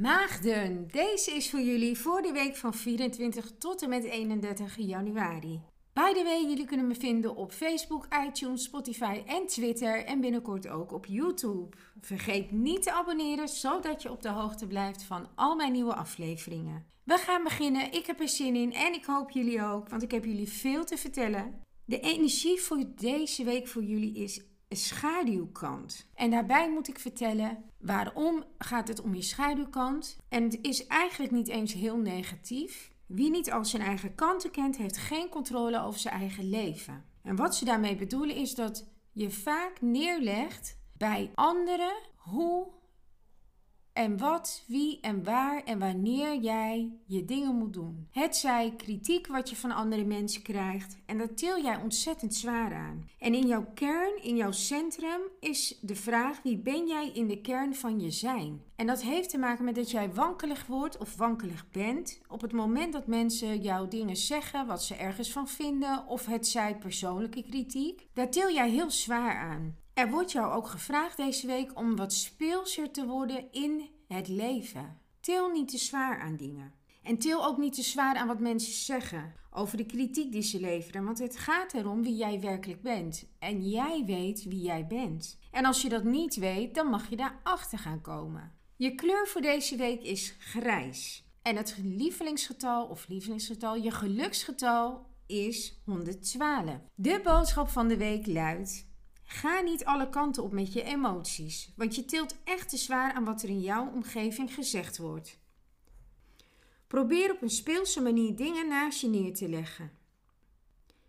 Maagden, 0.00 0.88
deze 0.90 1.30
is 1.30 1.50
voor 1.50 1.60
jullie 1.60 1.98
voor 1.98 2.22
de 2.22 2.32
week 2.32 2.56
van 2.56 2.74
24 2.74 3.52
tot 3.58 3.82
en 3.82 3.88
met 3.88 4.04
31 4.04 4.76
januari. 4.76 5.60
By 5.92 6.12
the 6.12 6.22
way, 6.24 6.42
jullie 6.48 6.64
kunnen 6.64 6.86
me 6.86 6.94
vinden 6.94 7.36
op 7.36 7.52
Facebook, 7.52 8.06
iTunes, 8.26 8.62
Spotify 8.62 9.22
en 9.26 9.46
Twitter 9.46 10.04
en 10.04 10.20
binnenkort 10.20 10.68
ook 10.68 10.92
op 10.92 11.06
YouTube. 11.06 11.76
Vergeet 12.00 12.50
niet 12.50 12.82
te 12.82 12.92
abonneren, 12.92 13.48
zodat 13.48 14.02
je 14.02 14.10
op 14.10 14.22
de 14.22 14.28
hoogte 14.28 14.66
blijft 14.66 15.02
van 15.02 15.28
al 15.34 15.56
mijn 15.56 15.72
nieuwe 15.72 15.94
afleveringen. 15.94 16.86
We 17.04 17.16
gaan 17.16 17.42
beginnen, 17.42 17.92
ik 17.92 18.06
heb 18.06 18.20
er 18.20 18.28
zin 18.28 18.56
in 18.56 18.72
en 18.72 18.92
ik 18.94 19.04
hoop 19.04 19.30
jullie 19.30 19.62
ook, 19.62 19.88
want 19.88 20.02
ik 20.02 20.10
heb 20.10 20.24
jullie 20.24 20.48
veel 20.48 20.84
te 20.84 20.96
vertellen. 20.96 21.62
De 21.84 22.00
energie 22.00 22.60
voor 22.60 22.84
deze 22.96 23.44
week 23.44 23.68
voor 23.68 23.82
jullie 23.82 24.14
is 24.14 24.53
schaduwkant. 24.68 26.06
En 26.14 26.30
daarbij 26.30 26.70
moet 26.70 26.88
ik 26.88 26.98
vertellen 26.98 27.64
waarom 27.78 28.44
gaat 28.58 28.88
het 28.88 29.00
om 29.00 29.14
je 29.14 29.22
schaduwkant. 29.22 30.16
En 30.28 30.42
het 30.42 30.58
is 30.62 30.86
eigenlijk 30.86 31.32
niet 31.32 31.48
eens 31.48 31.72
heel 31.72 31.96
negatief. 31.96 32.90
Wie 33.06 33.30
niet 33.30 33.52
al 33.52 33.64
zijn 33.64 33.82
eigen 33.82 34.14
kanten 34.14 34.50
kent, 34.50 34.76
heeft 34.76 34.96
geen 34.96 35.28
controle 35.28 35.82
over 35.82 36.00
zijn 36.00 36.14
eigen 36.14 36.48
leven. 36.48 37.04
En 37.22 37.36
wat 37.36 37.56
ze 37.56 37.64
daarmee 37.64 37.96
bedoelen 37.96 38.36
is 38.36 38.54
dat 38.54 38.86
je 39.12 39.30
vaak 39.30 39.80
neerlegt 39.80 40.78
bij 40.92 41.30
anderen 41.34 41.94
hoe 42.16 42.66
en 43.94 44.18
wat, 44.18 44.64
wie 44.66 45.00
en 45.00 45.24
waar 45.24 45.62
en 45.62 45.78
wanneer 45.78 46.36
jij 46.40 46.92
je 47.06 47.24
dingen 47.24 47.54
moet 47.54 47.72
doen. 47.72 48.08
Het 48.10 48.36
zij 48.36 48.74
kritiek 48.76 49.26
wat 49.26 49.50
je 49.50 49.56
van 49.56 49.70
andere 49.70 50.04
mensen 50.04 50.42
krijgt 50.42 50.96
en 51.06 51.18
dat 51.18 51.36
til 51.36 51.62
jij 51.62 51.76
ontzettend 51.76 52.34
zwaar 52.34 52.74
aan. 52.74 53.08
En 53.18 53.34
in 53.34 53.46
jouw 53.46 53.66
kern, 53.74 54.22
in 54.22 54.36
jouw 54.36 54.52
centrum 54.52 55.20
is 55.40 55.78
de 55.80 55.94
vraag 55.94 56.42
wie 56.42 56.58
ben 56.58 56.86
jij 56.86 57.10
in 57.14 57.26
de 57.26 57.40
kern 57.40 57.74
van 57.74 58.00
je 58.00 58.10
zijn? 58.10 58.62
En 58.76 58.86
dat 58.86 59.02
heeft 59.02 59.30
te 59.30 59.38
maken 59.38 59.64
met 59.64 59.74
dat 59.74 59.90
jij 59.90 60.12
wankelig 60.12 60.66
wordt 60.66 60.98
of 60.98 61.16
wankelig 61.16 61.70
bent 61.70 62.20
op 62.28 62.40
het 62.40 62.52
moment 62.52 62.92
dat 62.92 63.06
mensen 63.06 63.60
jou 63.60 63.88
dingen 63.88 64.16
zeggen 64.16 64.66
wat 64.66 64.84
ze 64.84 64.94
ergens 64.94 65.32
van 65.32 65.48
vinden 65.48 66.06
of 66.06 66.26
het 66.26 66.46
zij 66.46 66.76
persoonlijke 66.76 67.42
kritiek. 67.42 68.06
Daar 68.12 68.30
til 68.30 68.52
jij 68.52 68.70
heel 68.70 68.90
zwaar 68.90 69.36
aan. 69.36 69.82
Er 69.94 70.10
wordt 70.10 70.32
jou 70.32 70.52
ook 70.52 70.68
gevraagd 70.68 71.16
deze 71.16 71.46
week 71.46 71.78
om 71.78 71.96
wat 71.96 72.12
speelser 72.12 72.90
te 72.90 73.06
worden 73.06 73.52
in 73.52 73.88
het 74.08 74.28
leven. 74.28 74.98
Til 75.20 75.50
niet 75.50 75.68
te 75.68 75.78
zwaar 75.78 76.20
aan 76.20 76.36
dingen. 76.36 76.72
En 77.02 77.18
til 77.18 77.44
ook 77.44 77.58
niet 77.58 77.74
te 77.74 77.82
zwaar 77.82 78.16
aan 78.16 78.26
wat 78.26 78.40
mensen 78.40 78.72
zeggen 78.72 79.34
over 79.50 79.76
de 79.76 79.86
kritiek 79.86 80.32
die 80.32 80.42
ze 80.42 80.60
leveren, 80.60 81.04
want 81.04 81.18
het 81.18 81.36
gaat 81.36 81.74
erom 81.74 82.02
wie 82.02 82.16
jij 82.16 82.40
werkelijk 82.40 82.82
bent. 82.82 83.26
En 83.38 83.68
jij 83.68 84.04
weet 84.06 84.44
wie 84.44 84.60
jij 84.60 84.86
bent. 84.86 85.38
En 85.50 85.64
als 85.64 85.82
je 85.82 85.88
dat 85.88 86.04
niet 86.04 86.34
weet, 86.34 86.74
dan 86.74 86.86
mag 86.86 87.10
je 87.10 87.16
daarachter 87.16 87.78
gaan 87.78 88.00
komen. 88.00 88.52
Je 88.76 88.94
kleur 88.94 89.28
voor 89.28 89.40
deze 89.40 89.76
week 89.76 90.02
is 90.02 90.36
grijs. 90.38 91.24
En 91.42 91.56
het 91.56 91.76
lievelingsgetal 91.82 92.86
of 92.86 93.08
lievelingsgetal, 93.08 93.76
je 93.76 93.90
geluksgetal 93.90 95.06
is 95.26 95.80
112. 95.84 96.64
De 96.94 97.20
boodschap 97.22 97.68
van 97.68 97.88
de 97.88 97.96
week 97.96 98.26
luidt: 98.26 98.86
Ga 99.24 99.60
niet 99.60 99.84
alle 99.84 100.08
kanten 100.08 100.42
op 100.42 100.52
met 100.52 100.72
je 100.72 100.82
emoties, 100.82 101.72
want 101.76 101.94
je 101.94 102.04
tilt 102.04 102.36
echt 102.44 102.68
te 102.68 102.76
zwaar 102.76 103.12
aan 103.12 103.24
wat 103.24 103.42
er 103.42 103.48
in 103.48 103.60
jouw 103.60 103.90
omgeving 103.90 104.54
gezegd 104.54 104.98
wordt. 104.98 105.38
Probeer 106.86 107.32
op 107.32 107.42
een 107.42 107.50
speelse 107.50 108.02
manier 108.02 108.36
dingen 108.36 108.68
naast 108.68 109.00
je 109.00 109.08
neer 109.08 109.34
te 109.34 109.48
leggen. 109.48 109.90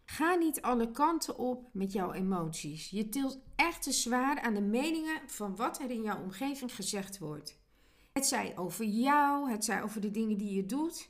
Ga 0.05 0.33
niet 0.33 0.61
alle 0.61 0.91
kanten 0.91 1.37
op 1.37 1.69
met 1.71 1.91
jouw 1.91 2.11
emoties. 2.11 2.89
Je 2.89 3.09
tilt 3.09 3.39
echt 3.55 3.83
te 3.83 3.91
zwaar 3.91 4.39
aan 4.41 4.53
de 4.53 4.61
meningen 4.61 5.21
van 5.27 5.55
wat 5.55 5.79
er 5.79 5.89
in 5.89 6.01
jouw 6.01 6.21
omgeving 6.21 6.75
gezegd 6.75 7.17
wordt. 7.17 7.59
Het 8.13 8.25
zij 8.25 8.57
over 8.57 8.85
jou, 8.85 9.51
het 9.51 9.65
zij 9.65 9.83
over 9.83 10.01
de 10.01 10.11
dingen 10.11 10.37
die 10.37 10.55
je 10.55 10.65
doet. 10.65 11.09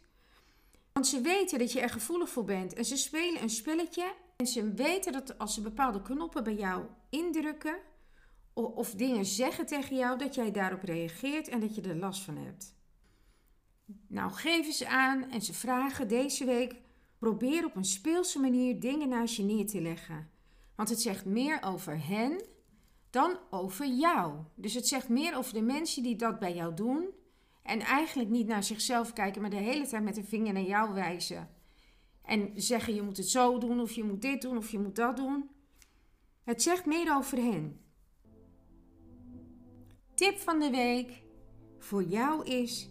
Want 0.95 1.07
ze 1.07 1.21
weten 1.21 1.59
dat 1.59 1.71
je 1.71 1.79
er 1.79 1.89
gevoelig 1.89 2.29
voor 2.29 2.43
bent 2.43 2.73
en 2.73 2.85
ze 2.85 2.97
spelen 2.97 3.41
een 3.41 3.49
spelletje 3.49 4.13
en 4.35 4.47
ze 4.47 4.73
weten 4.73 5.11
dat 5.11 5.37
als 5.37 5.53
ze 5.53 5.61
bepaalde 5.61 6.01
knoppen 6.01 6.43
bij 6.43 6.55
jou 6.55 6.85
indrukken 7.09 7.77
of 8.53 8.91
dingen 8.91 9.25
zeggen 9.25 9.65
tegen 9.65 9.95
jou, 9.95 10.17
dat 10.17 10.35
jij 10.35 10.51
daarop 10.51 10.83
reageert 10.83 11.47
en 11.47 11.59
dat 11.59 11.75
je 11.75 11.81
er 11.81 11.95
last 11.95 12.21
van 12.21 12.37
hebt. 12.37 12.75
Nou, 14.07 14.31
geven 14.31 14.73
ze 14.73 14.87
aan 14.87 15.31
en 15.31 15.41
ze 15.41 15.53
vragen 15.53 16.07
deze 16.07 16.45
week: 16.45 16.75
probeer 17.19 17.65
op 17.65 17.75
een 17.75 17.85
speelse 17.85 18.39
manier 18.39 18.79
dingen 18.79 19.09
naast 19.09 19.35
je 19.35 19.43
neer 19.43 19.67
te 19.67 19.81
leggen. 19.81 20.29
Want 20.75 20.89
het 20.89 21.01
zegt 21.01 21.25
meer 21.25 21.63
over 21.63 22.07
hen 22.07 22.45
dan 23.09 23.37
over 23.49 23.85
jou. 23.85 24.35
Dus 24.55 24.73
het 24.73 24.87
zegt 24.87 25.09
meer 25.09 25.37
over 25.37 25.53
de 25.53 25.61
mensen 25.61 26.03
die 26.03 26.15
dat 26.15 26.39
bij 26.39 26.55
jou 26.55 26.73
doen. 26.73 27.09
En 27.65 27.79
eigenlijk 27.79 28.29
niet 28.29 28.47
naar 28.47 28.63
zichzelf 28.63 29.13
kijken, 29.13 29.41
maar 29.41 29.49
de 29.49 29.55
hele 29.55 29.87
tijd 29.87 30.03
met 30.03 30.15
de 30.15 30.23
vinger 30.23 30.53
naar 30.53 30.63
jou 30.63 30.93
wijzen. 30.93 31.49
En 32.21 32.51
zeggen 32.55 32.95
je 32.95 33.01
moet 33.01 33.17
het 33.17 33.29
zo 33.29 33.57
doen, 33.57 33.79
of 33.79 33.91
je 33.91 34.03
moet 34.03 34.21
dit 34.21 34.41
doen, 34.41 34.57
of 34.57 34.71
je 34.71 34.79
moet 34.79 34.95
dat 34.95 35.17
doen. 35.17 35.49
Het 36.43 36.61
zegt 36.61 36.85
meer 36.85 37.15
over 37.15 37.37
hen. 37.37 37.79
Tip 40.13 40.37
van 40.39 40.59
de 40.59 40.69
week 40.69 41.23
voor 41.79 42.03
jou 42.03 42.45
is: 42.45 42.89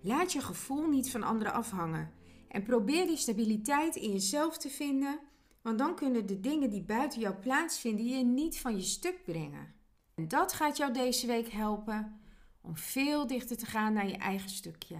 laat 0.00 0.32
je 0.32 0.40
gevoel 0.40 0.88
niet 0.88 1.10
van 1.10 1.22
anderen 1.22 1.52
afhangen. 1.52 2.12
En 2.48 2.62
probeer 2.62 3.06
die 3.06 3.16
stabiliteit 3.16 3.96
in 3.96 4.12
jezelf 4.12 4.58
te 4.58 4.68
vinden, 4.68 5.20
want 5.62 5.78
dan 5.78 5.94
kunnen 5.94 6.26
de 6.26 6.40
dingen 6.40 6.70
die 6.70 6.82
buiten 6.82 7.20
jou 7.20 7.34
plaatsvinden 7.34 8.06
je 8.06 8.24
niet 8.24 8.58
van 8.58 8.76
je 8.76 8.82
stuk 8.82 9.24
brengen. 9.24 9.74
En 10.14 10.28
dat 10.28 10.52
gaat 10.52 10.76
jou 10.76 10.92
deze 10.92 11.26
week 11.26 11.48
helpen 11.48 12.23
om 12.64 12.76
veel 12.76 13.26
dichter 13.26 13.56
te 13.56 13.66
gaan 13.66 13.92
naar 13.92 14.06
je 14.08 14.16
eigen 14.16 14.50
stukje. 14.50 14.96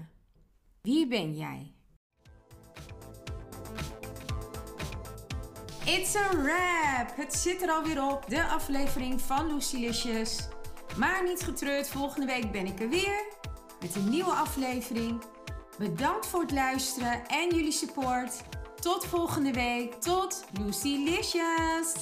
Wie 0.83 1.07
ben 1.07 1.37
jij? 1.37 1.75
It's 5.85 6.15
a 6.15 6.31
wrap! 6.31 7.17
Het 7.17 7.35
zit 7.35 7.63
er 7.63 7.71
alweer 7.71 8.11
op, 8.11 8.29
de 8.29 8.45
aflevering 8.45 9.21
van 9.21 9.55
Lucilicious. 9.55 10.49
Maar 10.97 11.25
niet 11.25 11.41
getreurd, 11.41 11.89
volgende 11.89 12.27
week 12.27 12.53
ben 12.53 12.67
ik 12.67 12.81
er 12.81 12.89
weer 12.89 13.25
met 13.81 13.95
een 13.95 14.09
nieuwe 14.09 14.33
aflevering. 14.33 15.23
Bedankt 15.79 16.27
voor 16.27 16.41
het 16.41 16.53
luisteren 16.53 17.27
en 17.27 17.55
jullie 17.55 17.73
support. 17.73 18.43
Tot 18.81 19.07
volgende 19.07 19.53
week. 19.53 19.95
Tot 19.95 20.45
Lucilicious! 20.61 21.93